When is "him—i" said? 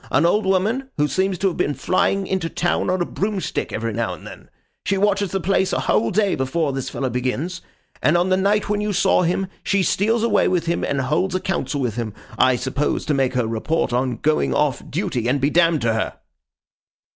11.97-12.55